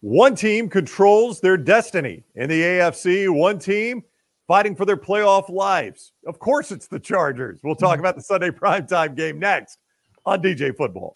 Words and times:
One 0.00 0.36
team 0.36 0.68
controls 0.68 1.40
their 1.40 1.56
destiny 1.56 2.22
in 2.36 2.48
the 2.48 2.60
AFC. 2.60 3.28
One 3.28 3.58
team 3.58 4.02
fighting 4.46 4.76
for 4.76 4.84
their 4.84 4.96
playoff 4.96 5.48
lives. 5.48 6.12
Of 6.24 6.38
course, 6.38 6.70
it's 6.70 6.86
the 6.86 7.00
Chargers. 7.00 7.60
We'll 7.64 7.74
talk 7.74 7.94
mm-hmm. 7.94 8.00
about 8.00 8.14
the 8.14 8.22
Sunday 8.22 8.50
primetime 8.52 9.16
game 9.16 9.40
next 9.40 9.78
on 10.24 10.40
DJ 10.40 10.76
Football. 10.76 11.14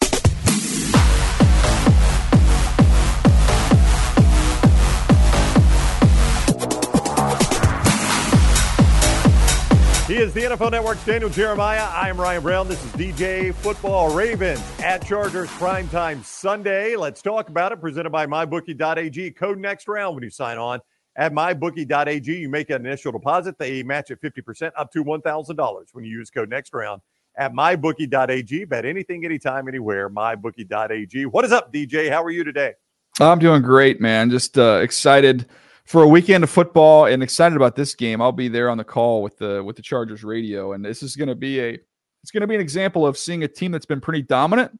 He 10.07 10.17
is 10.17 10.33
the 10.33 10.41
NFL 10.41 10.71
Network's 10.71 11.05
Daniel 11.05 11.29
Jeremiah. 11.29 11.85
I 11.85 12.09
am 12.09 12.19
Ryan 12.19 12.43
Brown. 12.43 12.67
This 12.67 12.83
is 12.83 12.91
DJ 12.91 13.53
Football 13.53 14.13
Ravens 14.13 14.61
at 14.79 15.07
Chargers 15.07 15.47
Primetime 15.51 16.21
Sunday. 16.25 16.97
Let's 16.97 17.21
talk 17.21 17.47
about 17.47 17.71
it. 17.71 17.79
Presented 17.79 18.09
by 18.09 18.27
MyBookie.ag. 18.27 19.31
Code 19.31 19.59
next 19.59 19.87
round 19.87 20.15
when 20.15 20.23
you 20.25 20.29
sign 20.29 20.57
on 20.57 20.81
at 21.15 21.31
MyBookie.ag. 21.31 22.35
You 22.35 22.49
make 22.49 22.69
an 22.69 22.85
initial 22.85 23.13
deposit. 23.13 23.57
They 23.57 23.81
match 23.81 24.11
at 24.11 24.19
50% 24.19 24.71
up 24.75 24.91
to 24.91 25.05
$1,000 25.05 25.85
when 25.93 26.03
you 26.03 26.11
use 26.11 26.29
code 26.29 26.49
next 26.49 26.73
round 26.73 27.01
at 27.37 27.53
MyBookie.ag. 27.53 28.65
Bet 28.65 28.83
anything, 28.83 29.23
anytime, 29.23 29.69
anywhere. 29.69 30.09
MyBookie.ag. 30.09 31.27
What 31.27 31.45
is 31.45 31.53
up, 31.53 31.71
DJ? 31.71 32.09
How 32.09 32.21
are 32.21 32.31
you 32.31 32.43
today? 32.43 32.73
I'm 33.21 33.39
doing 33.39 33.61
great, 33.61 34.01
man. 34.01 34.31
Just 34.31 34.57
uh, 34.57 34.81
excited– 34.83 35.45
for 35.85 36.03
a 36.03 36.07
weekend 36.07 36.43
of 36.43 36.49
football 36.49 37.05
and 37.05 37.21
excited 37.21 37.55
about 37.55 37.75
this 37.75 37.95
game. 37.95 38.21
I'll 38.21 38.31
be 38.31 38.47
there 38.47 38.69
on 38.69 38.77
the 38.77 38.83
call 38.83 39.21
with 39.21 39.37
the 39.37 39.63
with 39.63 39.75
the 39.75 39.81
Chargers 39.81 40.23
radio, 40.23 40.73
and 40.73 40.83
this 40.83 41.03
is 41.03 41.15
going 41.15 41.29
to 41.29 41.35
be 41.35 41.59
a 41.59 41.79
it's 42.21 42.31
going 42.31 42.41
to 42.41 42.47
be 42.47 42.55
an 42.55 42.61
example 42.61 43.05
of 43.05 43.17
seeing 43.17 43.43
a 43.43 43.47
team 43.47 43.71
that's 43.71 43.85
been 43.85 44.01
pretty 44.01 44.21
dominant 44.21 44.79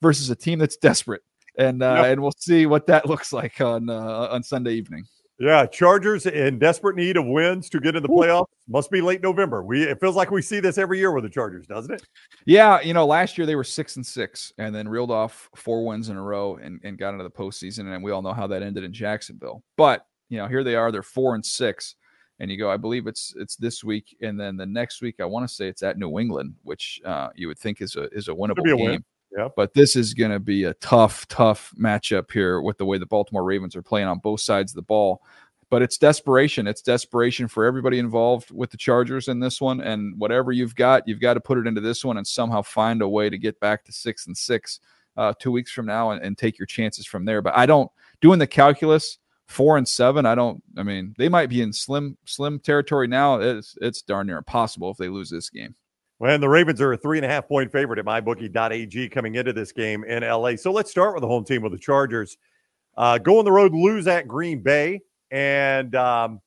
versus 0.00 0.30
a 0.30 0.36
team 0.36 0.58
that's 0.58 0.76
desperate, 0.76 1.22
and 1.58 1.82
uh, 1.82 1.94
yep. 1.96 2.12
and 2.12 2.22
we'll 2.22 2.32
see 2.38 2.66
what 2.66 2.86
that 2.86 3.06
looks 3.08 3.32
like 3.32 3.60
on 3.60 3.90
uh, 3.90 4.28
on 4.30 4.42
Sunday 4.42 4.74
evening. 4.74 5.04
Yeah, 5.40 5.66
Chargers 5.66 6.26
in 6.26 6.60
desperate 6.60 6.94
need 6.94 7.16
of 7.16 7.26
wins 7.26 7.68
to 7.70 7.80
get 7.80 7.96
in 7.96 8.04
the 8.04 8.08
playoffs. 8.08 8.46
Must 8.68 8.88
be 8.88 9.00
late 9.00 9.20
November. 9.20 9.64
We 9.64 9.82
it 9.82 9.98
feels 10.00 10.14
like 10.14 10.30
we 10.30 10.40
see 10.40 10.60
this 10.60 10.78
every 10.78 10.98
year 11.00 11.10
with 11.10 11.24
the 11.24 11.30
Chargers, 11.30 11.66
doesn't 11.66 11.92
it? 11.92 12.06
Yeah, 12.46 12.80
you 12.80 12.94
know, 12.94 13.04
last 13.04 13.36
year 13.36 13.44
they 13.44 13.56
were 13.56 13.64
six 13.64 13.96
and 13.96 14.06
six, 14.06 14.52
and 14.58 14.72
then 14.72 14.86
reeled 14.86 15.10
off 15.10 15.50
four 15.56 15.84
wins 15.84 16.08
in 16.08 16.16
a 16.16 16.22
row 16.22 16.56
and, 16.62 16.80
and 16.84 16.96
got 16.96 17.10
into 17.10 17.24
the 17.24 17.30
postseason, 17.30 17.92
and 17.92 18.04
we 18.04 18.12
all 18.12 18.22
know 18.22 18.32
how 18.32 18.46
that 18.46 18.62
ended 18.62 18.84
in 18.84 18.92
Jacksonville. 18.92 19.64
But 19.76 20.06
you 20.34 20.40
know, 20.40 20.48
here 20.48 20.64
they 20.64 20.74
are, 20.74 20.90
they're 20.90 21.02
four 21.02 21.36
and 21.36 21.46
six. 21.46 21.94
And 22.40 22.50
you 22.50 22.58
go, 22.58 22.68
I 22.68 22.76
believe 22.76 23.06
it's 23.06 23.32
it's 23.38 23.54
this 23.54 23.84
week, 23.84 24.16
and 24.20 24.38
then 24.38 24.56
the 24.56 24.66
next 24.66 25.00
week, 25.00 25.20
I 25.20 25.24
want 25.24 25.48
to 25.48 25.54
say 25.54 25.68
it's 25.68 25.84
at 25.84 25.96
New 25.96 26.18
England, 26.18 26.56
which 26.64 27.00
uh, 27.04 27.28
you 27.36 27.46
would 27.46 27.60
think 27.60 27.80
is 27.80 27.94
a 27.94 28.08
is 28.10 28.26
a 28.26 28.32
winnable 28.32 28.72
a 28.72 28.76
game. 28.76 28.84
Win. 28.84 29.04
Yeah. 29.38 29.48
But 29.54 29.72
this 29.74 29.94
is 29.94 30.14
going 30.14 30.32
to 30.32 30.40
be 30.40 30.64
a 30.64 30.74
tough, 30.74 31.28
tough 31.28 31.72
matchup 31.78 32.32
here 32.32 32.60
with 32.60 32.78
the 32.78 32.84
way 32.84 32.98
the 32.98 33.06
Baltimore 33.06 33.44
Ravens 33.44 33.76
are 33.76 33.82
playing 33.82 34.08
on 34.08 34.18
both 34.18 34.40
sides 34.40 34.72
of 34.72 34.76
the 34.76 34.82
ball. 34.82 35.22
But 35.70 35.82
it's 35.82 35.96
desperation. 35.96 36.66
It's 36.66 36.82
desperation 36.82 37.46
for 37.46 37.64
everybody 37.64 38.00
involved 38.00 38.50
with 38.50 38.70
the 38.70 38.76
Chargers 38.76 39.28
in 39.28 39.38
this 39.38 39.60
one. 39.60 39.80
And 39.80 40.18
whatever 40.18 40.50
you've 40.50 40.74
got, 40.74 41.06
you've 41.06 41.20
got 41.20 41.34
to 41.34 41.40
put 41.40 41.58
it 41.58 41.66
into 41.68 41.80
this 41.80 42.04
one 42.04 42.16
and 42.16 42.26
somehow 42.26 42.62
find 42.62 43.00
a 43.00 43.08
way 43.08 43.30
to 43.30 43.38
get 43.38 43.58
back 43.60 43.84
to 43.84 43.92
six 43.92 44.26
and 44.26 44.36
six 44.36 44.80
uh, 45.16 45.34
two 45.38 45.52
weeks 45.52 45.70
from 45.70 45.86
now 45.86 46.10
and, 46.10 46.22
and 46.22 46.36
take 46.36 46.58
your 46.58 46.66
chances 46.66 47.06
from 47.06 47.24
there. 47.24 47.42
But 47.42 47.56
I 47.56 47.66
don't 47.66 47.90
doing 48.20 48.38
the 48.38 48.46
calculus 48.46 49.18
four 49.46 49.76
and 49.76 49.86
seven. 49.86 50.26
I 50.26 50.34
don't. 50.34 50.62
I 50.76 50.82
mean, 50.82 51.14
they 51.18 51.28
might 51.28 51.48
be 51.48 51.62
in 51.62 51.72
slim 51.72 52.16
slim 52.24 52.58
territory 52.58 53.06
now. 53.06 53.40
It's 53.40 53.76
it's 53.80 54.02
darn 54.02 54.26
near 54.26 54.38
impossible 54.38 54.90
if 54.90 54.96
they 54.96 55.08
lose 55.08 55.30
this 55.30 55.50
game. 55.50 55.74
Well, 56.18 56.32
and 56.32 56.42
the 56.42 56.48
Ravens 56.48 56.80
are 56.80 56.92
a 56.92 56.96
three 56.96 57.18
and 57.18 57.24
a 57.24 57.28
half 57.28 57.48
point 57.48 57.72
favorite 57.72 57.98
at 57.98 58.04
mybookie.ag 58.04 59.08
coming 59.08 59.34
into 59.34 59.52
this 59.52 59.72
game 59.72 60.04
in 60.04 60.22
LA. 60.22 60.56
So 60.56 60.72
let's 60.72 60.90
start 60.90 61.14
with 61.14 61.22
the 61.22 61.28
home 61.28 61.44
team 61.44 61.62
with 61.62 61.72
the 61.72 61.78
Chargers. 61.78 62.36
Uh, 62.96 63.18
go 63.18 63.38
on 63.38 63.44
the 63.44 63.52
road, 63.52 63.74
lose 63.74 64.06
at 64.06 64.28
Green 64.28 64.60
Bay, 64.60 65.00
and 65.32 65.94
um, 65.96 66.40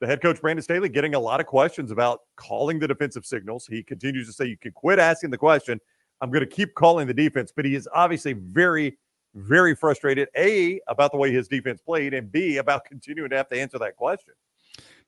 the 0.00 0.06
head 0.06 0.20
coach 0.20 0.40
Brandon 0.40 0.62
Staley 0.62 0.88
getting 0.88 1.14
a 1.14 1.18
lot 1.18 1.38
of 1.38 1.46
questions 1.46 1.92
about 1.92 2.20
calling 2.36 2.80
the 2.80 2.88
defensive 2.88 3.24
signals. 3.24 3.66
He 3.66 3.82
continues 3.82 4.26
to 4.26 4.32
say 4.32 4.46
you 4.46 4.56
can 4.56 4.72
quit 4.72 4.98
asking 4.98 5.30
the 5.30 5.38
question. 5.38 5.80
I'm 6.20 6.30
going 6.30 6.40
to 6.40 6.46
keep 6.46 6.74
calling 6.74 7.06
the 7.06 7.14
defense, 7.14 7.52
but 7.54 7.64
he 7.64 7.74
is 7.74 7.88
obviously 7.94 8.32
very 8.32 8.98
very 9.34 9.74
frustrated, 9.74 10.28
A, 10.36 10.80
about 10.88 11.12
the 11.12 11.18
way 11.18 11.32
his 11.32 11.48
defense 11.48 11.80
played, 11.80 12.14
and 12.14 12.30
B, 12.30 12.58
about 12.58 12.84
continuing 12.88 13.30
to 13.30 13.36
have 13.36 13.48
to 13.50 13.60
answer 13.60 13.78
that 13.78 13.96
question. 13.96 14.34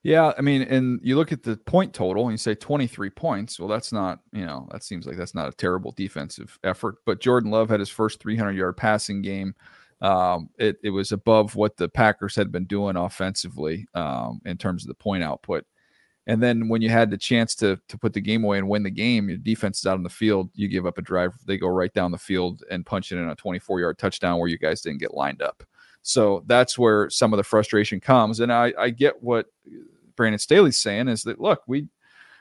Yeah, 0.02 0.32
I 0.38 0.40
mean, 0.40 0.62
and 0.62 1.00
you 1.02 1.16
look 1.16 1.32
at 1.32 1.42
the 1.42 1.56
point 1.56 1.92
total 1.92 2.24
and 2.24 2.32
you 2.32 2.38
say 2.38 2.54
23 2.54 3.10
points. 3.10 3.58
Well, 3.58 3.68
that's 3.68 3.92
not, 3.92 4.20
you 4.32 4.46
know, 4.46 4.68
that 4.70 4.84
seems 4.84 5.04
like 5.04 5.16
that's 5.16 5.34
not 5.34 5.48
a 5.48 5.56
terrible 5.56 5.90
defensive 5.90 6.58
effort. 6.62 6.96
But 7.04 7.20
Jordan 7.20 7.50
Love 7.50 7.70
had 7.70 7.80
his 7.80 7.88
first 7.88 8.20
300 8.20 8.52
yard 8.52 8.76
passing 8.76 9.20
game. 9.20 9.54
Um, 10.00 10.50
it, 10.58 10.76
it 10.84 10.90
was 10.90 11.10
above 11.10 11.56
what 11.56 11.76
the 11.76 11.88
Packers 11.88 12.36
had 12.36 12.52
been 12.52 12.66
doing 12.66 12.96
offensively 12.96 13.88
um, 13.94 14.40
in 14.44 14.58
terms 14.58 14.84
of 14.84 14.88
the 14.88 14.94
point 14.94 15.24
output. 15.24 15.64
And 16.26 16.42
then 16.42 16.68
when 16.68 16.82
you 16.82 16.88
had 16.88 17.10
the 17.10 17.16
chance 17.16 17.54
to 17.56 17.78
to 17.88 17.98
put 17.98 18.12
the 18.12 18.20
game 18.20 18.44
away 18.44 18.58
and 18.58 18.68
win 18.68 18.82
the 18.82 18.90
game, 18.90 19.28
your 19.28 19.38
defense 19.38 19.78
is 19.78 19.86
out 19.86 19.94
on 19.94 20.02
the 20.02 20.08
field. 20.08 20.50
You 20.54 20.68
give 20.68 20.86
up 20.86 20.98
a 20.98 21.02
drive, 21.02 21.34
they 21.46 21.56
go 21.56 21.68
right 21.68 21.92
down 21.92 22.10
the 22.10 22.18
field 22.18 22.64
and 22.70 22.84
punch 22.84 23.12
it 23.12 23.18
in 23.18 23.28
a 23.28 23.36
24 23.36 23.80
yard 23.80 23.98
touchdown 23.98 24.38
where 24.38 24.48
you 24.48 24.58
guys 24.58 24.80
didn't 24.80 25.00
get 25.00 25.14
lined 25.14 25.42
up. 25.42 25.62
So 26.02 26.44
that's 26.46 26.78
where 26.78 27.10
some 27.10 27.32
of 27.32 27.36
the 27.36 27.44
frustration 27.44 28.00
comes. 28.00 28.40
And 28.40 28.52
I, 28.52 28.72
I 28.78 28.90
get 28.90 29.22
what 29.22 29.46
Brandon 30.14 30.38
Staley's 30.38 30.78
saying 30.78 31.08
is 31.08 31.22
that 31.24 31.40
look, 31.40 31.62
we 31.66 31.88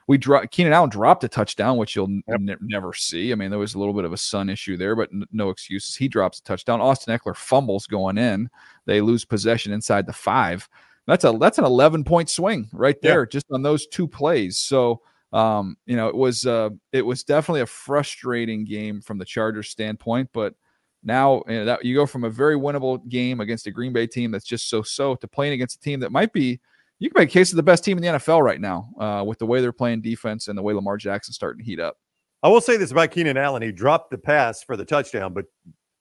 we 0.07 0.17
dropped 0.17 0.52
Keenan 0.52 0.73
Allen 0.73 0.90
dropped 0.90 1.23
a 1.23 1.28
touchdown, 1.28 1.78
which 1.78 1.96
you'll 1.96 2.22
yep. 2.28 2.59
never 2.62 2.94
see. 2.94 3.31
I 3.31 3.35
mean, 3.35 3.50
there 3.50 3.59
was 3.59 3.73
a 3.73 3.79
little 3.79 3.94
bit 3.94 4.06
of 4.06 4.13
a 4.13 4.17
sun 4.17 4.50
issue 4.50 4.78
there, 4.78 4.96
but 4.96 5.09
n- 5.12 5.25
no 5.31 5.50
excuses. 5.50 5.96
He 5.96 6.07
drops 6.07 6.40
a 6.40 6.44
touchdown. 6.44 6.79
Austin 6.79 7.17
Ekeler 7.17 7.35
fumbles 7.35 7.88
going 7.88 8.17
in. 8.17 8.50
They 8.85 9.02
lose 9.02 9.25
possession 9.25 9.73
inside 9.73 10.06
the 10.06 10.13
five. 10.13 10.69
That's 11.07 11.23
a 11.23 11.33
that's 11.39 11.57
an 11.57 11.66
11 11.66 12.03
point 12.03 12.29
swing 12.29 12.67
right 12.73 12.99
there 13.01 13.21
yeah. 13.21 13.29
just 13.29 13.45
on 13.51 13.61
those 13.61 13.88
two 13.88 14.07
plays. 14.07 14.57
So 14.57 15.01
um, 15.33 15.75
you 15.85 15.97
know, 15.97 16.07
it 16.07 16.16
was 16.16 16.45
uh, 16.45 16.69
it 16.93 17.01
was 17.01 17.23
definitely 17.23 17.61
a 17.61 17.66
frustrating 17.66 18.63
game 18.63 19.01
from 19.01 19.17
the 19.17 19.25
Chargers 19.25 19.69
standpoint, 19.69 20.29
but 20.33 20.55
now 21.03 21.43
you 21.47 21.55
know, 21.55 21.66
that 21.66 21.83
you 21.83 21.93
go 21.93 22.05
from 22.05 22.23
a 22.23 22.29
very 22.29 22.55
winnable 22.55 23.07
game 23.09 23.41
against 23.41 23.67
a 23.67 23.71
Green 23.71 23.91
Bay 23.91 24.07
team 24.07 24.31
that's 24.31 24.45
just 24.45 24.69
so 24.69 24.81
so 24.81 25.16
to 25.16 25.27
playing 25.27 25.53
against 25.53 25.75
a 25.75 25.81
team 25.81 25.99
that 25.99 26.11
might 26.11 26.31
be 26.31 26.59
you 26.99 27.09
can 27.09 27.22
make 27.22 27.29
a 27.29 27.33
case 27.33 27.51
of 27.51 27.57
the 27.57 27.63
best 27.63 27.83
team 27.83 27.97
in 27.97 28.03
the 28.03 28.09
NFL 28.17 28.41
right 28.41 28.61
now 28.61 28.89
uh, 28.99 29.23
with 29.25 29.37
the 29.37 29.45
way 29.45 29.59
they're 29.59 29.73
playing 29.73 30.01
defense 30.01 30.47
and 30.47 30.57
the 30.57 30.61
way 30.61 30.73
Lamar 30.73 30.97
Jackson's 30.97 31.35
starting 31.35 31.59
to 31.59 31.66
heat 31.66 31.79
up. 31.79 31.97
I 32.41 32.47
will 32.47 32.61
say 32.61 32.77
this 32.77 32.91
about 32.91 33.11
Keenan 33.11 33.37
Allen: 33.37 33.61
he 33.61 33.72
dropped 33.72 34.11
the 34.11 34.17
pass 34.17 34.63
for 34.63 34.77
the 34.77 34.85
touchdown, 34.85 35.33
but 35.33 35.45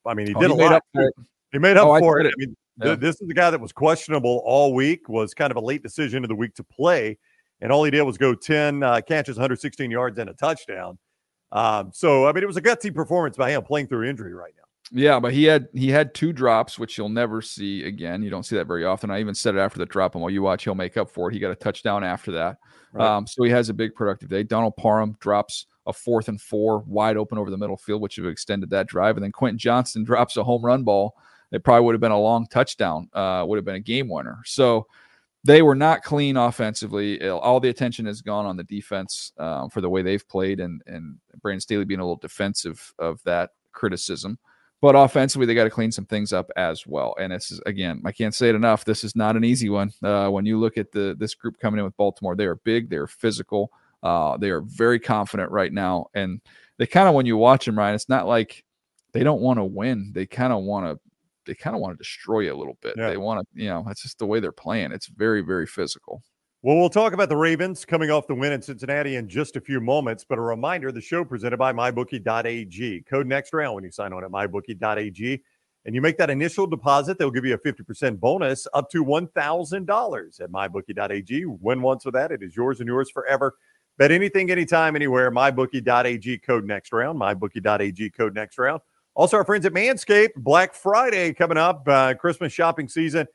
I 0.06 0.14
mean, 0.14 0.28
he 0.28 0.34
oh, 0.34 0.40
did 0.40 0.50
he 0.52 0.56
a 0.60 0.70
lot. 0.70 0.82
He 1.52 1.58
made 1.58 1.76
up 1.76 1.88
oh, 1.88 1.98
for 1.98 2.20
it. 2.20 2.26
it. 2.26 2.30
I 2.30 2.34
mean, 2.38 2.56
yeah. 2.82 2.94
This 2.94 3.20
is 3.20 3.28
the 3.28 3.34
guy 3.34 3.50
that 3.50 3.60
was 3.60 3.72
questionable 3.72 4.42
all 4.44 4.74
week, 4.74 5.08
was 5.08 5.34
kind 5.34 5.50
of 5.50 5.56
a 5.56 5.60
late 5.60 5.82
decision 5.82 6.24
of 6.24 6.28
the 6.28 6.34
week 6.34 6.54
to 6.56 6.64
play. 6.64 7.18
And 7.60 7.70
all 7.70 7.84
he 7.84 7.90
did 7.90 8.02
was 8.02 8.18
go 8.18 8.34
10 8.34 8.82
uh, 8.82 9.00
catches, 9.06 9.36
116 9.36 9.90
yards, 9.90 10.18
and 10.18 10.28
a 10.28 10.34
touchdown. 10.34 10.98
Um, 11.52 11.90
so, 11.94 12.26
I 12.26 12.32
mean, 12.32 12.42
it 12.42 12.46
was 12.46 12.56
a 12.56 12.62
gutsy 12.62 12.92
performance 12.92 13.36
by 13.36 13.50
him 13.50 13.62
playing 13.62 13.86
through 13.86 14.08
injury 14.08 14.34
right 14.34 14.52
now. 14.56 14.64
Yeah, 14.90 15.18
but 15.18 15.32
he 15.32 15.44
had 15.44 15.68
he 15.72 15.88
had 15.88 16.14
two 16.14 16.32
drops, 16.32 16.78
which 16.78 16.98
you'll 16.98 17.08
never 17.08 17.40
see 17.40 17.84
again. 17.84 18.22
You 18.22 18.28
don't 18.28 18.42
see 18.42 18.56
that 18.56 18.66
very 18.66 18.84
often. 18.84 19.10
I 19.10 19.18
even 19.18 19.34
said 19.34 19.54
it 19.54 19.58
after 19.58 19.78
the 19.78 19.86
drop, 19.86 20.14
and 20.14 20.20
while 20.20 20.30
you 20.30 20.42
watch, 20.42 20.64
he'll 20.64 20.74
make 20.74 20.96
up 20.96 21.10
for 21.10 21.30
it. 21.30 21.34
He 21.34 21.40
got 21.40 21.50
a 21.50 21.56
touchdown 21.56 22.04
after 22.04 22.32
that, 22.32 22.58
right. 22.92 23.16
um, 23.16 23.26
so 23.26 23.42
he 23.44 23.50
has 23.50 23.70
a 23.70 23.74
big 23.74 23.94
productive 23.94 24.28
day. 24.28 24.42
Donald 24.42 24.76
Parham 24.76 25.16
drops 25.20 25.66
a 25.86 25.92
fourth 25.92 26.28
and 26.28 26.38
four 26.38 26.80
wide 26.80 27.16
open 27.16 27.38
over 27.38 27.50
the 27.50 27.56
middle 27.56 27.78
field, 27.78 28.02
which 28.02 28.16
have 28.16 28.26
extended 28.26 28.68
that 28.70 28.86
drive, 28.86 29.16
and 29.16 29.24
then 29.24 29.32
Quentin 29.32 29.58
Johnston 29.58 30.04
drops 30.04 30.36
a 30.36 30.44
home 30.44 30.62
run 30.62 30.84
ball 30.84 31.14
it 31.54 31.62
probably 31.62 31.84
would 31.84 31.94
have 31.94 32.00
been 32.00 32.12
a 32.12 32.20
long 32.20 32.46
touchdown, 32.46 33.08
uh, 33.12 33.44
would 33.46 33.56
have 33.56 33.64
been 33.64 33.76
a 33.76 33.80
game 33.80 34.08
winner. 34.08 34.40
So 34.44 34.86
they 35.44 35.62
were 35.62 35.74
not 35.74 36.02
clean 36.02 36.36
offensively. 36.36 37.28
All 37.28 37.60
the 37.60 37.68
attention 37.68 38.06
has 38.06 38.22
gone 38.22 38.46
on 38.46 38.56
the 38.56 38.64
defense 38.64 39.32
um, 39.38 39.70
for 39.70 39.80
the 39.80 39.90
way 39.90 40.02
they've 40.02 40.26
played, 40.28 40.58
and 40.58 40.82
and 40.86 41.18
Brandon 41.42 41.60
Staley 41.60 41.84
being 41.84 42.00
a 42.00 42.02
little 42.02 42.16
defensive 42.16 42.92
of 42.98 43.22
that 43.24 43.50
criticism. 43.72 44.38
But 44.80 44.96
offensively, 44.96 45.46
they 45.46 45.54
got 45.54 45.64
to 45.64 45.70
clean 45.70 45.92
some 45.92 46.06
things 46.06 46.32
up 46.32 46.50
as 46.56 46.86
well. 46.86 47.14
And 47.20 47.32
this 47.32 47.50
is 47.50 47.60
again, 47.66 48.02
I 48.04 48.12
can't 48.12 48.34
say 48.34 48.48
it 48.48 48.54
enough. 48.54 48.84
This 48.84 49.04
is 49.04 49.14
not 49.14 49.36
an 49.36 49.44
easy 49.44 49.68
one. 49.68 49.92
Uh, 50.02 50.28
when 50.28 50.44
you 50.44 50.58
look 50.58 50.76
at 50.76 50.90
the 50.92 51.14
this 51.18 51.34
group 51.34 51.58
coming 51.60 51.78
in 51.78 51.84
with 51.84 51.96
Baltimore, 51.96 52.34
they 52.34 52.46
are 52.46 52.56
big, 52.56 52.90
they 52.90 52.96
are 52.96 53.06
physical, 53.06 53.70
uh, 54.02 54.36
they 54.38 54.50
are 54.50 54.62
very 54.62 54.98
confident 54.98 55.50
right 55.50 55.72
now, 55.72 56.06
and 56.14 56.40
they 56.78 56.86
kind 56.86 57.06
of 57.06 57.14
when 57.14 57.26
you 57.26 57.36
watch 57.36 57.66
them, 57.66 57.78
Ryan, 57.78 57.94
it's 57.94 58.08
not 58.08 58.26
like 58.26 58.64
they 59.12 59.22
don't 59.22 59.40
want 59.40 59.58
to 59.58 59.64
win. 59.64 60.10
They 60.12 60.26
kind 60.26 60.52
of 60.52 60.64
want 60.64 60.86
to 60.86 61.00
they 61.46 61.54
kind 61.54 61.74
of 61.74 61.80
want 61.80 61.96
to 61.96 61.98
destroy 61.98 62.40
you 62.40 62.54
a 62.54 62.56
little 62.56 62.76
bit. 62.80 62.94
Yeah. 62.96 63.08
They 63.08 63.16
want 63.16 63.40
to, 63.40 63.62
you 63.62 63.68
know, 63.68 63.84
that's 63.86 64.02
just 64.02 64.18
the 64.18 64.26
way 64.26 64.40
they're 64.40 64.52
playing. 64.52 64.92
It's 64.92 65.06
very, 65.06 65.40
very 65.40 65.66
physical. 65.66 66.22
Well, 66.62 66.76
we'll 66.76 66.88
talk 66.88 67.12
about 67.12 67.28
the 67.28 67.36
Ravens 67.36 67.84
coming 67.84 68.10
off 68.10 68.26
the 68.26 68.34
win 68.34 68.52
in 68.52 68.62
Cincinnati 68.62 69.16
in 69.16 69.28
just 69.28 69.56
a 69.56 69.60
few 69.60 69.80
moments. 69.80 70.24
But 70.26 70.38
a 70.38 70.40
reminder 70.40 70.90
the 70.92 71.00
show 71.00 71.22
presented 71.22 71.58
by 71.58 71.72
MyBookie.ag. 71.74 73.02
Code 73.02 73.26
next 73.26 73.52
round 73.52 73.74
when 73.74 73.84
you 73.84 73.90
sign 73.90 74.14
on 74.14 74.24
at 74.24 74.30
MyBookie.ag. 74.30 75.42
And 75.86 75.94
you 75.94 76.00
make 76.00 76.16
that 76.16 76.30
initial 76.30 76.66
deposit, 76.66 77.18
they'll 77.18 77.30
give 77.30 77.44
you 77.44 77.52
a 77.54 77.58
50% 77.58 78.18
bonus 78.18 78.66
up 78.72 78.88
to 78.90 79.04
$1,000 79.04 80.40
at 80.40 80.50
MyBookie.ag. 80.50 81.44
Win 81.44 81.82
once 81.82 82.06
with 82.06 82.14
that, 82.14 82.32
it 82.32 82.42
is 82.42 82.56
yours 82.56 82.80
and 82.80 82.86
yours 82.86 83.10
forever. 83.10 83.56
Bet 83.98 84.10
anything, 84.10 84.50
anytime, 84.50 84.96
anywhere. 84.96 85.30
MyBookie.ag 85.30 86.38
code 86.38 86.64
next 86.64 86.92
round. 86.92 87.20
MyBookie.ag 87.20 88.10
code 88.10 88.34
next 88.34 88.58
round. 88.58 88.80
Also, 89.16 89.36
our 89.36 89.44
friends 89.44 89.64
at 89.64 89.72
Manscaped, 89.72 90.34
Black 90.36 90.74
Friday 90.74 91.32
coming 91.32 91.56
up, 91.56 91.86
uh, 91.86 92.14
Christmas 92.14 92.52
shopping 92.52 92.88
season. 92.88 93.28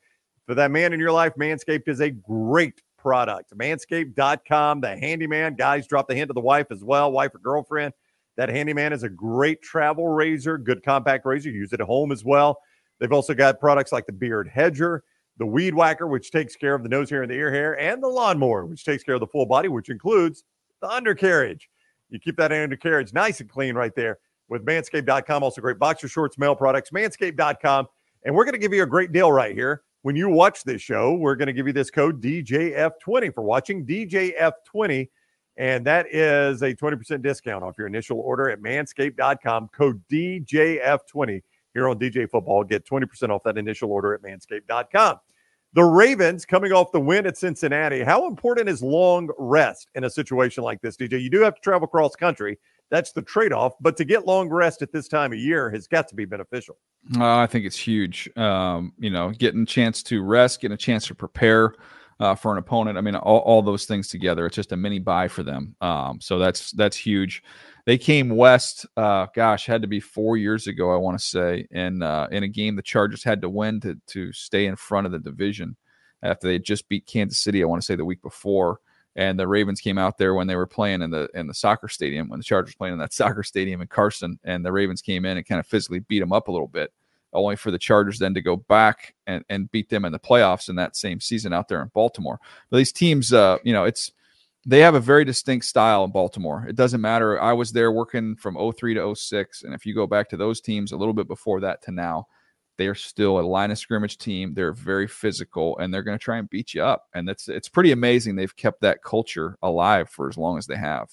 For 0.46 0.54
that 0.54 0.70
man 0.70 0.92
in 0.92 1.00
your 1.00 1.12
life, 1.12 1.32
Manscaped 1.38 1.88
is 1.88 2.00
a 2.00 2.10
great 2.10 2.82
product. 2.98 3.56
Manscaped.com, 3.56 4.82
the 4.82 4.96
handyman. 4.98 5.54
Guys, 5.54 5.86
drop 5.86 6.06
the 6.06 6.14
hint 6.14 6.28
to 6.28 6.34
the 6.34 6.40
wife 6.40 6.66
as 6.70 6.84
well, 6.84 7.10
wife 7.10 7.34
or 7.34 7.38
girlfriend. 7.38 7.94
That 8.36 8.50
handyman 8.50 8.92
is 8.92 9.04
a 9.04 9.08
great 9.08 9.62
travel 9.62 10.06
razor, 10.08 10.58
good 10.58 10.82
compact 10.82 11.24
razor. 11.24 11.48
Use 11.50 11.72
it 11.72 11.80
at 11.80 11.86
home 11.86 12.12
as 12.12 12.24
well. 12.24 12.58
They've 12.98 13.12
also 13.12 13.32
got 13.32 13.58
products 13.58 13.90
like 13.90 14.04
the 14.04 14.12
Beard 14.12 14.48
Hedger, 14.48 15.02
the 15.38 15.46
Weed 15.46 15.74
Whacker, 15.74 16.06
which 16.06 16.30
takes 16.30 16.56
care 16.56 16.74
of 16.74 16.82
the 16.82 16.90
nose 16.90 17.08
hair 17.08 17.22
and 17.22 17.30
the 17.30 17.36
ear 17.36 17.50
hair, 17.50 17.80
and 17.80 18.02
the 18.02 18.08
Lawnmower, 18.08 18.66
which 18.66 18.84
takes 18.84 19.02
care 19.02 19.14
of 19.14 19.20
the 19.20 19.26
full 19.26 19.46
body, 19.46 19.68
which 19.68 19.88
includes 19.88 20.44
the 20.82 20.90
undercarriage. 20.90 21.70
You 22.10 22.18
keep 22.18 22.36
that 22.36 22.52
undercarriage 22.52 23.14
nice 23.14 23.40
and 23.40 23.48
clean 23.48 23.74
right 23.74 23.94
there 23.94 24.18
with 24.50 24.66
manscaped.com. 24.66 25.42
Also, 25.42 25.62
great 25.62 25.78
boxer 25.78 26.08
shorts, 26.08 26.36
male 26.36 26.54
products, 26.54 26.90
manscaped.com. 26.90 27.86
And 28.24 28.34
we're 28.34 28.44
going 28.44 28.52
to 28.52 28.58
give 28.58 28.74
you 28.74 28.82
a 28.82 28.86
great 28.86 29.12
deal 29.12 29.32
right 29.32 29.54
here. 29.54 29.82
When 30.02 30.16
you 30.16 30.28
watch 30.28 30.64
this 30.64 30.82
show, 30.82 31.14
we're 31.14 31.36
going 31.36 31.46
to 31.46 31.52
give 31.52 31.66
you 31.66 31.72
this 31.72 31.90
code 31.90 32.20
DJF20 32.22 33.34
for 33.34 33.42
watching 33.42 33.86
DJF20. 33.86 35.08
And 35.56 35.84
that 35.86 36.06
is 36.14 36.62
a 36.62 36.74
20% 36.74 37.22
discount 37.22 37.62
off 37.62 37.74
your 37.78 37.86
initial 37.86 38.18
order 38.18 38.50
at 38.50 38.60
manscaped.com. 38.60 39.68
Code 39.68 40.02
DJF20 40.10 41.42
here 41.74 41.88
on 41.88 41.98
DJ 41.98 42.28
Football. 42.28 42.64
Get 42.64 42.86
20% 42.86 43.30
off 43.30 43.42
that 43.44 43.58
initial 43.58 43.92
order 43.92 44.14
at 44.14 44.22
manscaped.com. 44.22 45.18
The 45.72 45.84
Ravens 45.84 46.44
coming 46.44 46.72
off 46.72 46.90
the 46.90 47.00
win 47.00 47.26
at 47.26 47.36
Cincinnati. 47.36 48.02
How 48.02 48.26
important 48.26 48.68
is 48.68 48.82
long 48.82 49.28
rest 49.38 49.88
in 49.94 50.04
a 50.04 50.10
situation 50.10 50.64
like 50.64 50.80
this, 50.80 50.96
DJ? 50.96 51.22
You 51.22 51.30
do 51.30 51.40
have 51.42 51.54
to 51.54 51.60
travel 51.60 51.86
cross 51.86 52.16
country. 52.16 52.58
That's 52.90 53.12
the 53.12 53.22
trade 53.22 53.52
off. 53.52 53.74
But 53.80 53.96
to 53.98 54.04
get 54.04 54.26
long 54.26 54.48
rest 54.48 54.82
at 54.82 54.92
this 54.92 55.08
time 55.08 55.32
of 55.32 55.38
year 55.38 55.70
has 55.70 55.86
got 55.86 56.08
to 56.08 56.14
be 56.14 56.24
beneficial. 56.24 56.76
Uh, 57.16 57.38
I 57.38 57.46
think 57.46 57.64
it's 57.64 57.78
huge. 57.78 58.28
Um, 58.36 58.92
you 58.98 59.10
know, 59.10 59.30
getting 59.30 59.62
a 59.62 59.66
chance 59.66 60.02
to 60.04 60.22
rest, 60.22 60.60
getting 60.60 60.74
a 60.74 60.78
chance 60.78 61.06
to 61.06 61.14
prepare 61.14 61.74
uh, 62.20 62.34
for 62.34 62.52
an 62.52 62.58
opponent. 62.58 62.98
I 62.98 63.00
mean, 63.00 63.16
all, 63.16 63.38
all, 63.38 63.62
those 63.62 63.86
things 63.86 64.08
together. 64.08 64.44
It's 64.44 64.54
just 64.54 64.72
a 64.72 64.76
mini 64.76 64.98
bye 64.98 65.28
for 65.28 65.42
them. 65.42 65.74
Um, 65.80 66.20
so 66.20 66.38
that's 66.38 66.70
that's 66.72 66.96
huge. 66.96 67.42
They 67.86 67.96
came 67.96 68.28
west. 68.28 68.86
Uh, 68.96 69.26
gosh, 69.34 69.64
had 69.64 69.82
to 69.82 69.88
be 69.88 70.00
four 70.00 70.36
years 70.36 70.66
ago, 70.66 70.92
I 70.92 70.96
want 70.96 71.18
to 71.18 71.24
say, 71.24 71.66
in 71.70 72.02
uh, 72.02 72.28
in 72.30 72.42
a 72.42 72.48
game 72.48 72.76
the 72.76 72.82
Chargers 72.82 73.24
had 73.24 73.40
to 73.40 73.48
win 73.48 73.80
to 73.80 73.96
to 74.08 74.32
stay 74.32 74.66
in 74.66 74.76
front 74.76 75.06
of 75.06 75.12
the 75.12 75.18
division 75.18 75.76
after 76.22 76.46
they 76.46 76.58
just 76.58 76.88
beat 76.88 77.06
Kansas 77.06 77.38
City. 77.38 77.62
I 77.62 77.66
want 77.66 77.80
to 77.80 77.86
say 77.86 77.96
the 77.96 78.04
week 78.04 78.20
before, 78.20 78.80
and 79.16 79.38
the 79.38 79.48
Ravens 79.48 79.80
came 79.80 79.98
out 79.98 80.18
there 80.18 80.34
when 80.34 80.46
they 80.46 80.56
were 80.56 80.66
playing 80.66 81.02
in 81.02 81.10
the 81.10 81.28
in 81.34 81.46
the 81.46 81.54
soccer 81.54 81.88
stadium 81.88 82.28
when 82.28 82.38
the 82.38 82.44
Chargers 82.44 82.74
playing 82.74 82.94
in 82.94 82.98
that 83.00 83.12
soccer 83.12 83.42
stadium 83.42 83.80
in 83.80 83.88
Carson, 83.88 84.38
and 84.44 84.64
the 84.64 84.72
Ravens 84.72 85.02
came 85.02 85.24
in 85.24 85.36
and 85.36 85.46
kind 85.46 85.58
of 85.58 85.66
physically 85.66 86.00
beat 86.00 86.20
them 86.20 86.32
up 86.32 86.48
a 86.48 86.52
little 86.52 86.68
bit. 86.68 86.92
Only 87.32 87.54
for 87.54 87.70
the 87.70 87.78
Chargers 87.78 88.18
then 88.18 88.34
to 88.34 88.42
go 88.42 88.56
back 88.56 89.14
and, 89.28 89.44
and 89.48 89.70
beat 89.70 89.88
them 89.88 90.04
in 90.04 90.10
the 90.10 90.18
playoffs 90.18 90.68
in 90.68 90.74
that 90.76 90.96
same 90.96 91.20
season 91.20 91.52
out 91.52 91.68
there 91.68 91.80
in 91.80 91.88
Baltimore. 91.94 92.40
But 92.70 92.78
these 92.78 92.90
teams, 92.90 93.32
uh, 93.32 93.58
you 93.62 93.72
know, 93.72 93.84
it's 93.84 94.10
they 94.66 94.80
have 94.80 94.94
a 94.94 95.00
very 95.00 95.24
distinct 95.24 95.64
style 95.64 96.04
in 96.04 96.10
Baltimore. 96.10 96.66
It 96.68 96.76
doesn't 96.76 97.00
matter. 97.00 97.40
I 97.40 97.52
was 97.52 97.72
there 97.72 97.92
working 97.92 98.36
from 98.36 98.56
03 98.72 98.94
to 98.94 99.14
06. 99.14 99.62
And 99.62 99.72
if 99.72 99.86
you 99.86 99.94
go 99.94 100.06
back 100.06 100.28
to 100.30 100.36
those 100.36 100.60
teams 100.60 100.92
a 100.92 100.96
little 100.96 101.14
bit 101.14 101.28
before 101.28 101.60
that 101.60 101.82
to 101.82 101.92
now, 101.92 102.26
they 102.80 102.86
are 102.86 102.94
still 102.94 103.38
a 103.38 103.42
line 103.42 103.70
of 103.70 103.76
scrimmage 103.76 104.16
team. 104.16 104.54
They're 104.54 104.72
very 104.72 105.06
physical 105.06 105.76
and 105.76 105.92
they're 105.92 106.02
going 106.02 106.18
to 106.18 106.24
try 106.24 106.38
and 106.38 106.48
beat 106.48 106.72
you 106.72 106.82
up. 106.82 107.04
And 107.14 107.28
that's 107.28 107.46
it's 107.46 107.68
pretty 107.68 107.92
amazing 107.92 108.36
they've 108.36 108.56
kept 108.56 108.80
that 108.80 109.02
culture 109.04 109.58
alive 109.60 110.08
for 110.08 110.30
as 110.30 110.38
long 110.38 110.56
as 110.56 110.66
they 110.66 110.78
have. 110.78 111.10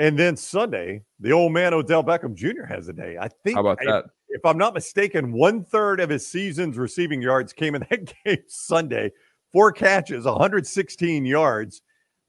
And 0.00 0.18
then 0.18 0.34
Sunday, 0.34 1.02
the 1.20 1.32
old 1.32 1.52
man 1.52 1.74
Odell 1.74 2.02
Beckham 2.02 2.34
Jr. 2.34 2.64
has 2.64 2.88
a 2.88 2.94
day. 2.94 3.18
I 3.20 3.28
think 3.44 3.56
How 3.56 3.60
about 3.60 3.80
I, 3.82 3.92
that? 3.92 4.04
if 4.30 4.42
I'm 4.46 4.56
not 4.56 4.72
mistaken, 4.72 5.32
one 5.32 5.62
third 5.62 6.00
of 6.00 6.08
his 6.08 6.26
season's 6.26 6.78
receiving 6.78 7.20
yards 7.20 7.52
came 7.52 7.74
in 7.74 7.84
that 7.90 8.14
game 8.24 8.38
Sunday. 8.48 9.12
Four 9.52 9.72
catches, 9.72 10.24
116 10.24 11.26
yards. 11.26 11.82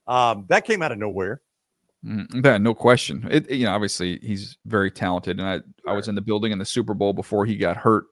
Um, 0.05 0.47
that 0.49 0.65
came 0.65 0.81
out 0.81 0.91
of 0.91 0.97
nowhere. 0.97 1.39
Mm, 2.05 2.43
yeah, 2.43 2.57
no 2.57 2.73
question. 2.73 3.25
It, 3.31 3.49
you 3.49 3.63
know, 3.65 3.71
obviously 3.71 4.19
he's 4.21 4.57
very 4.65 4.91
talented, 4.91 5.39
and 5.39 5.47
I 5.47 5.89
I 5.89 5.93
was 5.93 6.09
in 6.09 6.15
the 6.15 6.21
building 6.21 6.51
in 6.51 6.59
the 6.59 6.65
Super 6.65 6.93
Bowl 6.93 7.13
before 7.13 7.45
he 7.45 7.55
got 7.55 7.77
hurt, 7.77 8.07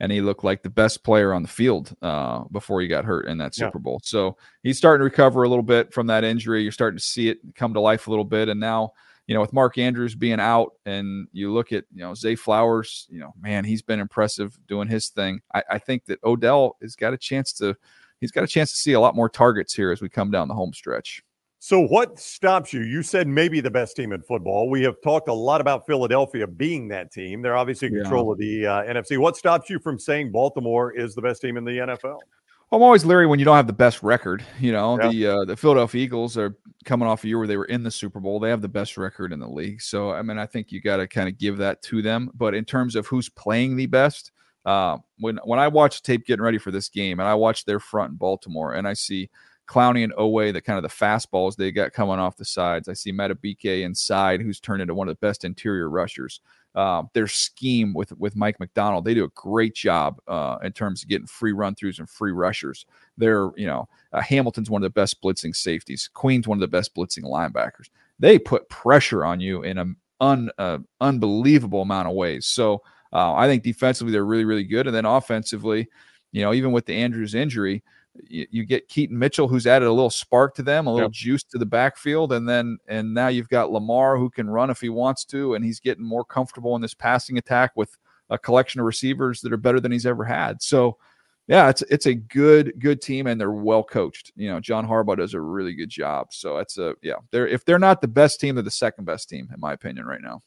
and 0.00 0.12
he 0.12 0.20
looked 0.20 0.44
like 0.44 0.62
the 0.62 0.70
best 0.70 1.04
player 1.04 1.32
on 1.32 1.42
the 1.42 1.48
field 1.48 1.94
uh, 2.02 2.44
before 2.50 2.80
he 2.80 2.88
got 2.88 3.04
hurt 3.04 3.26
in 3.26 3.38
that 3.38 3.54
Super 3.54 3.78
yeah. 3.78 3.82
Bowl. 3.82 4.00
So 4.04 4.36
he's 4.62 4.78
starting 4.78 5.00
to 5.00 5.04
recover 5.04 5.42
a 5.42 5.48
little 5.48 5.62
bit 5.62 5.92
from 5.92 6.06
that 6.08 6.24
injury. 6.24 6.62
You're 6.62 6.72
starting 6.72 6.98
to 6.98 7.04
see 7.04 7.28
it 7.28 7.38
come 7.54 7.74
to 7.74 7.80
life 7.80 8.06
a 8.06 8.10
little 8.10 8.24
bit, 8.24 8.48
and 8.48 8.60
now 8.60 8.92
you 9.26 9.34
know 9.34 9.40
with 9.40 9.52
Mark 9.52 9.78
Andrews 9.78 10.14
being 10.14 10.40
out, 10.40 10.72
and 10.84 11.28
you 11.32 11.52
look 11.52 11.72
at 11.72 11.84
you 11.94 12.02
know 12.02 12.14
Zay 12.14 12.34
Flowers, 12.34 13.06
you 13.10 13.20
know, 13.20 13.32
man, 13.40 13.64
he's 13.64 13.82
been 13.82 14.00
impressive 14.00 14.58
doing 14.66 14.88
his 14.88 15.08
thing. 15.08 15.40
I, 15.54 15.62
I 15.72 15.78
think 15.78 16.06
that 16.06 16.22
Odell 16.24 16.76
has 16.82 16.96
got 16.96 17.14
a 17.14 17.18
chance 17.18 17.52
to 17.54 17.76
he's 18.20 18.32
got 18.32 18.44
a 18.44 18.48
chance 18.48 18.70
to 18.70 18.76
see 18.76 18.92
a 18.92 19.00
lot 19.00 19.16
more 19.16 19.28
targets 19.28 19.74
here 19.74 19.92
as 19.92 20.00
we 20.00 20.08
come 20.08 20.30
down 20.30 20.48
the 20.48 20.54
home 20.54 20.72
stretch. 20.72 21.22
So, 21.58 21.80
what 21.80 22.18
stops 22.18 22.72
you? 22.72 22.82
You 22.82 23.02
said 23.02 23.26
maybe 23.26 23.60
the 23.60 23.70
best 23.70 23.96
team 23.96 24.12
in 24.12 24.22
football. 24.22 24.68
We 24.68 24.82
have 24.82 24.96
talked 25.02 25.28
a 25.28 25.32
lot 25.32 25.60
about 25.60 25.86
Philadelphia 25.86 26.46
being 26.46 26.88
that 26.88 27.10
team. 27.10 27.42
They're 27.42 27.56
obviously 27.56 27.88
in 27.88 27.94
yeah. 27.94 28.02
control 28.02 28.30
of 28.30 28.38
the 28.38 28.66
uh, 28.66 28.82
NFC. 28.84 29.18
What 29.18 29.36
stops 29.36 29.70
you 29.70 29.78
from 29.78 29.98
saying 29.98 30.32
Baltimore 30.32 30.92
is 30.92 31.14
the 31.14 31.22
best 31.22 31.40
team 31.40 31.56
in 31.56 31.64
the 31.64 31.78
NFL? 31.78 32.18
I'm 32.72 32.82
always 32.82 33.04
leery 33.04 33.26
when 33.26 33.38
you 33.38 33.44
don't 33.44 33.56
have 33.56 33.68
the 33.68 33.72
best 33.72 34.02
record. 34.02 34.44
You 34.58 34.72
know, 34.72 34.98
yeah. 35.00 35.08
the 35.08 35.26
uh, 35.26 35.44
the 35.44 35.56
Philadelphia 35.56 36.04
Eagles 36.04 36.36
are 36.36 36.56
coming 36.84 37.08
off 37.08 37.24
a 37.24 37.28
year 37.28 37.38
where 37.38 37.46
they 37.46 37.56
were 37.56 37.66
in 37.66 37.82
the 37.82 37.90
Super 37.90 38.20
Bowl. 38.20 38.40
They 38.40 38.50
have 38.50 38.60
the 38.60 38.68
best 38.68 38.96
record 38.96 39.32
in 39.32 39.38
the 39.38 39.48
league. 39.48 39.80
So, 39.80 40.10
I 40.10 40.22
mean, 40.22 40.38
I 40.38 40.46
think 40.46 40.72
you 40.72 40.80
got 40.80 40.96
to 40.96 41.06
kind 41.06 41.28
of 41.28 41.38
give 41.38 41.58
that 41.58 41.80
to 41.82 42.02
them. 42.02 42.30
But 42.34 42.54
in 42.54 42.64
terms 42.64 42.96
of 42.96 43.06
who's 43.06 43.28
playing 43.28 43.76
the 43.76 43.86
best, 43.86 44.32
uh, 44.64 44.98
when 45.20 45.38
when 45.44 45.60
I 45.60 45.68
watch 45.68 46.02
tape 46.02 46.26
getting 46.26 46.42
ready 46.42 46.58
for 46.58 46.72
this 46.72 46.88
game, 46.88 47.20
and 47.20 47.28
I 47.28 47.34
watch 47.34 47.64
their 47.64 47.78
front 47.78 48.10
in 48.10 48.16
Baltimore, 48.16 48.74
and 48.74 48.86
I 48.86 48.94
see 48.94 49.30
Clowney 49.66 50.04
and 50.04 50.14
Oweh, 50.14 50.52
the 50.52 50.60
kind 50.60 50.76
of 50.76 50.82
the 50.82 51.04
fastballs 51.04 51.56
they 51.56 51.72
got 51.72 51.92
coming 51.92 52.18
off 52.18 52.36
the 52.36 52.44
sides. 52.44 52.88
I 52.88 52.92
see 52.92 53.12
Madubuike 53.12 53.82
inside, 53.82 54.40
who's 54.40 54.60
turned 54.60 54.80
into 54.80 54.94
one 54.94 55.08
of 55.08 55.14
the 55.14 55.26
best 55.26 55.44
interior 55.44 55.90
rushers. 55.90 56.40
Uh, 56.74 57.02
their 57.14 57.26
scheme 57.26 57.94
with 57.94 58.12
with 58.18 58.36
Mike 58.36 58.60
Macdonald, 58.60 59.04
they 59.04 59.14
do 59.14 59.24
a 59.24 59.30
great 59.30 59.74
job 59.74 60.20
uh, 60.28 60.58
in 60.62 60.72
terms 60.72 61.02
of 61.02 61.08
getting 61.08 61.26
free 61.26 61.52
run 61.52 61.74
throughs 61.74 61.98
and 61.98 62.08
free 62.08 62.32
rushers. 62.32 62.86
They're 63.16 63.50
you 63.56 63.66
know 63.66 63.88
uh, 64.12 64.20
Hamilton's 64.20 64.70
one 64.70 64.82
of 64.82 64.86
the 64.86 65.00
best 65.00 65.20
blitzing 65.22 65.56
safeties. 65.56 66.10
Queen's 66.12 66.46
one 66.46 66.56
of 66.56 66.60
the 66.60 66.68
best 66.68 66.94
blitzing 66.94 67.24
linebackers. 67.24 67.88
They 68.18 68.38
put 68.38 68.68
pressure 68.68 69.24
on 69.24 69.40
you 69.40 69.62
in 69.62 69.78
an 69.78 69.96
un, 70.20 70.50
uh, 70.58 70.78
unbelievable 71.00 71.82
amount 71.82 72.08
of 72.08 72.14
ways. 72.14 72.46
So 72.46 72.82
uh, 73.12 73.34
I 73.34 73.46
think 73.46 73.62
defensively 73.62 74.12
they're 74.12 74.26
really 74.26 74.44
really 74.44 74.64
good, 74.64 74.86
and 74.86 74.94
then 74.94 75.06
offensively, 75.06 75.88
you 76.30 76.42
know 76.42 76.52
even 76.52 76.72
with 76.72 76.84
the 76.84 76.94
Andrews 76.94 77.34
injury 77.34 77.82
you, 78.28 78.46
you, 78.50 78.64
get 78.64 78.88
Keaton 78.88 79.18
Mitchell, 79.18 79.48
who's 79.48 79.66
added 79.66 79.86
a 79.86 79.92
little 79.92 80.10
spark 80.10 80.54
to 80.56 80.62
them, 80.62 80.86
a 80.86 80.92
little 80.92 81.08
yep. 81.08 81.12
juice 81.12 81.44
to 81.44 81.58
the 81.58 81.66
backfield, 81.66 82.32
and 82.32 82.48
then 82.48 82.78
and 82.88 83.12
now 83.12 83.28
you've 83.28 83.48
got 83.48 83.70
Lamar 83.70 84.16
who 84.16 84.30
can 84.30 84.48
run 84.48 84.70
if 84.70 84.80
he 84.80 84.88
wants 84.88 85.24
to, 85.26 85.54
and 85.54 85.64
he's 85.64 85.80
getting 85.80 86.04
more 86.04 86.24
comfortable 86.24 86.74
in 86.76 86.82
this 86.82 86.94
passing 86.94 87.38
attack 87.38 87.72
with 87.76 87.96
a 88.30 88.38
collection 88.38 88.80
of 88.80 88.86
receivers 88.86 89.40
that 89.40 89.52
are 89.52 89.58
better 89.58 89.80
than 89.80 89.92
he's 89.92 90.06
ever 90.06 90.24
had. 90.24 90.62
So, 90.62 90.96
yeah, 91.46 91.68
it's 91.68 91.82
it's 91.82 92.06
a 92.06 92.14
good 92.14 92.72
good 92.78 93.00
team, 93.00 93.26
and 93.26 93.40
they're 93.40 93.52
well 93.52 93.84
coached. 93.84 94.32
You 94.36 94.50
know, 94.50 94.60
John 94.60 94.86
Harbaugh 94.86 95.16
does 95.16 95.34
a 95.34 95.40
really 95.40 95.74
good 95.74 95.90
job. 95.90 96.28
So 96.32 96.56
that's 96.56 96.78
a 96.78 96.94
yeah. 97.02 97.16
They're 97.30 97.46
if 97.46 97.64
they're 97.64 97.78
not 97.78 98.00
the 98.00 98.08
best 98.08 98.40
team, 98.40 98.56
they're 98.56 98.62
the 98.64 98.70
second 98.70 99.04
best 99.04 99.28
team 99.28 99.48
in 99.52 99.60
my 99.60 99.72
opinion 99.72 100.06
right 100.06 100.22
now. 100.22 100.42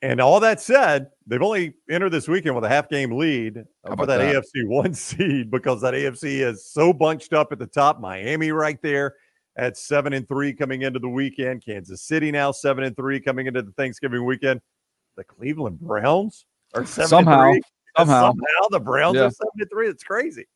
And 0.00 0.20
all 0.20 0.38
that 0.40 0.60
said, 0.60 1.08
they've 1.26 1.42
only 1.42 1.74
entered 1.90 2.10
this 2.10 2.28
weekend 2.28 2.54
with 2.54 2.64
a 2.64 2.68
half 2.68 2.88
game 2.88 3.18
lead 3.18 3.64
uh, 3.84 3.96
for 3.96 4.06
that, 4.06 4.18
that, 4.18 4.34
AFC 4.36 4.44
one 4.68 4.94
seed 4.94 5.50
because 5.50 5.80
that 5.80 5.94
AFC 5.94 6.46
is 6.46 6.70
so 6.70 6.92
bunched 6.92 7.32
up 7.32 7.50
at 7.50 7.58
the 7.58 7.66
top. 7.66 8.00
Miami 8.00 8.52
right 8.52 8.80
there 8.80 9.16
at 9.56 9.76
seven 9.76 10.12
and 10.12 10.28
three 10.28 10.52
coming 10.52 10.82
into 10.82 11.00
the 11.00 11.08
weekend. 11.08 11.64
Kansas 11.64 12.02
City 12.02 12.30
now 12.30 12.52
seven 12.52 12.84
and 12.84 12.96
three 12.96 13.20
coming 13.20 13.48
into 13.48 13.60
the 13.60 13.72
Thanksgiving 13.72 14.24
weekend. 14.24 14.60
The 15.16 15.24
Cleveland 15.24 15.80
Browns 15.80 16.46
are 16.74 16.86
seven 16.86 17.08
somehow, 17.08 17.42
and 17.42 17.54
three. 17.54 17.62
Somehow, 17.96 18.28
somehow 18.28 18.68
the 18.70 18.78
Browns 18.78 19.16
yeah. 19.16 19.22
are 19.22 19.30
seven 19.30 19.50
and 19.58 19.70
three. 19.70 19.88
It's 19.88 20.04
crazy. 20.04 20.46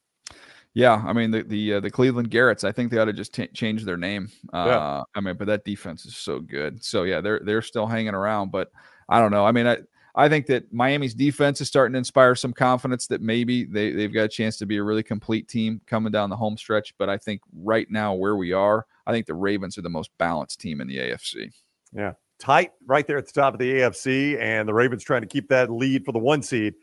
Yeah, 0.74 1.02
I 1.04 1.12
mean 1.12 1.30
the 1.30 1.42
the 1.42 1.74
uh, 1.74 1.80
the 1.80 1.90
Cleveland 1.90 2.30
Garretts. 2.30 2.64
I 2.64 2.72
think 2.72 2.90
they 2.90 2.98
ought 2.98 3.06
to 3.06 3.12
just 3.12 3.34
t- 3.34 3.48
change 3.48 3.84
their 3.84 3.98
name. 3.98 4.30
Uh, 4.54 4.64
yeah. 4.66 5.02
I 5.14 5.20
mean, 5.20 5.36
but 5.36 5.46
that 5.48 5.64
defense 5.64 6.06
is 6.06 6.16
so 6.16 6.40
good. 6.40 6.82
So 6.82 7.02
yeah, 7.02 7.20
they're 7.20 7.40
they're 7.44 7.62
still 7.62 7.86
hanging 7.86 8.14
around, 8.14 8.52
but 8.52 8.70
I 9.08 9.20
don't 9.20 9.30
know. 9.30 9.44
I 9.44 9.52
mean, 9.52 9.66
I 9.66 9.78
I 10.14 10.28
think 10.28 10.46
that 10.46 10.72
Miami's 10.72 11.14
defense 11.14 11.60
is 11.60 11.68
starting 11.68 11.92
to 11.94 11.98
inspire 11.98 12.34
some 12.34 12.52
confidence 12.52 13.06
that 13.06 13.22
maybe 13.22 13.64
they, 13.64 13.92
they've 13.92 14.12
got 14.12 14.24
a 14.24 14.28
chance 14.28 14.58
to 14.58 14.66
be 14.66 14.76
a 14.76 14.82
really 14.82 15.02
complete 15.02 15.48
team 15.48 15.80
coming 15.86 16.12
down 16.12 16.28
the 16.28 16.36
home 16.36 16.56
stretch. 16.56 16.94
But 16.98 17.08
I 17.08 17.16
think 17.16 17.40
right 17.56 17.90
now, 17.90 18.14
where 18.14 18.36
we 18.36 18.52
are, 18.52 18.86
I 19.06 19.12
think 19.12 19.26
the 19.26 19.34
Ravens 19.34 19.78
are 19.78 19.82
the 19.82 19.88
most 19.88 20.10
balanced 20.18 20.60
team 20.60 20.80
in 20.80 20.88
the 20.88 20.98
AFC. 20.98 21.50
Yeah. 21.92 22.12
Tight 22.38 22.72
right 22.86 23.06
there 23.06 23.18
at 23.18 23.26
the 23.26 23.32
top 23.32 23.54
of 23.54 23.60
the 23.60 23.72
AFC, 23.72 24.38
and 24.40 24.68
the 24.68 24.74
Ravens 24.74 25.04
trying 25.04 25.22
to 25.22 25.28
keep 25.28 25.48
that 25.48 25.70
lead 25.70 26.04
for 26.04 26.12
the 26.12 26.18
one 26.18 26.42
seed, 26.42 26.74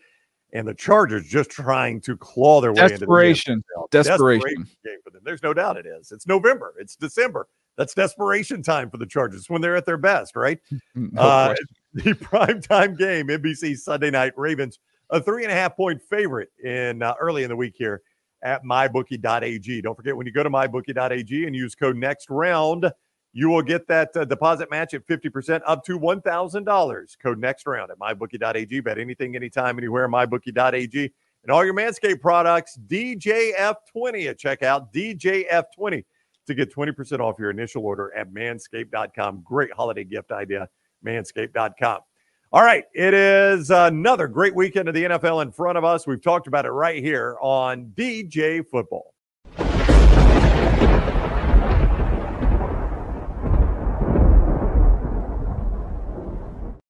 and 0.53 0.67
the 0.67 0.73
Chargers 0.73 1.27
just 1.27 1.49
trying 1.49 2.01
to 2.01 2.17
claw 2.17 2.61
their 2.61 2.73
way 2.73 2.87
Desperation. 2.87 3.53
into 3.53 3.63
the 3.75 3.87
Desperation. 3.91 4.41
Desperation 4.41 4.77
game 4.83 4.97
for 5.03 5.09
them. 5.11 5.21
There's 5.23 5.43
no 5.43 5.53
doubt 5.53 5.77
it 5.77 5.85
is. 5.85 6.11
It's 6.11 6.27
November. 6.27 6.73
It's 6.79 6.95
December. 6.95 7.47
That's 7.77 7.93
desperation 7.93 8.61
time 8.61 8.89
for 8.89 8.97
the 8.97 9.05
Chargers 9.05 9.49
when 9.49 9.61
they're 9.61 9.77
at 9.77 9.85
their 9.85 9.97
best, 9.97 10.35
right? 10.35 10.59
No 10.95 11.21
uh, 11.21 11.55
the 11.93 12.13
primetime 12.13 12.97
game, 12.97 13.27
NBC 13.27 13.77
Sunday 13.77 14.11
night 14.11 14.33
Ravens, 14.35 14.79
a 15.09 15.21
three 15.21 15.43
and 15.43 15.51
a 15.51 15.55
half 15.55 15.77
point 15.77 16.01
favorite 16.01 16.49
in 16.63 17.01
uh, 17.01 17.13
early 17.21 17.43
in 17.43 17.49
the 17.49 17.55
week 17.55 17.75
here 17.77 18.01
at 18.43 18.63
mybookie.ag. 18.63 19.81
Don't 19.81 19.95
forget 19.95 20.15
when 20.15 20.27
you 20.27 20.33
go 20.33 20.43
to 20.43 20.49
mybookie.ag 20.49 21.45
and 21.45 21.55
use 21.55 21.73
code 21.73 21.95
next 21.95 22.29
round, 22.29 22.91
you 23.33 23.49
will 23.49 23.61
get 23.61 23.87
that 23.87 24.15
uh, 24.15 24.25
deposit 24.25 24.71
match 24.71 24.93
at 24.93 25.05
50% 25.05 25.61
up 25.65 25.83
to 25.85 25.99
$1,000. 25.99 27.19
Code 27.21 27.39
next 27.39 27.67
round 27.67 27.91
at 27.91 27.99
mybookie.ag. 27.99 28.79
Bet 28.79 28.97
anything, 28.97 29.35
anytime, 29.35 29.77
anywhere, 29.77 30.09
mybookie.ag. 30.09 31.11
And 31.43 31.51
all 31.51 31.63
your 31.63 31.73
Manscaped 31.73 32.21
products, 32.21 32.77
DJF20 32.87 34.29
at 34.29 34.39
checkout, 34.39 34.93
DJF20 34.93 36.03
to 36.47 36.55
get 36.55 36.73
20% 36.73 37.19
off 37.19 37.37
your 37.39 37.51
initial 37.51 37.85
order 37.85 38.13
at 38.15 38.33
manscaped.com. 38.33 39.41
Great 39.43 39.71
holiday 39.71 40.03
gift 40.03 40.31
idea, 40.31 40.67
manscaped.com. 41.05 41.99
All 42.51 42.63
right, 42.63 42.83
it 42.95 43.13
is 43.13 43.69
another 43.69 44.27
great 44.27 44.55
weekend 44.55 44.87
of 44.89 44.95
the 44.95 45.03
NFL 45.03 45.43
in 45.43 45.51
front 45.51 45.77
of 45.77 45.83
us. 45.83 46.07
We've 46.07 46.21
talked 46.21 46.47
about 46.47 46.65
it 46.65 46.71
right 46.71 47.01
here 47.01 47.37
on 47.41 47.93
DJ 47.95 48.67
Football. 48.67 49.13